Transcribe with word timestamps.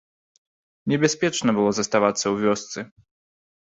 Небяспечна 0.93 1.49
было 1.59 1.71
заставацца 1.83 2.23
ў 2.25 2.35
вёсцы. 2.45 2.79